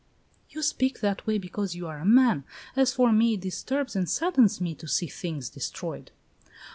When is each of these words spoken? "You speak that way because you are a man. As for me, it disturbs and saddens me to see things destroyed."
"You 0.49 0.63
speak 0.63 1.01
that 1.01 1.27
way 1.27 1.37
because 1.37 1.75
you 1.75 1.85
are 1.85 1.99
a 1.99 2.05
man. 2.05 2.43
As 2.75 2.91
for 2.91 3.11
me, 3.11 3.35
it 3.35 3.41
disturbs 3.41 3.95
and 3.95 4.09
saddens 4.09 4.59
me 4.59 4.73
to 4.73 4.87
see 4.87 5.05
things 5.05 5.47
destroyed." 5.47 6.09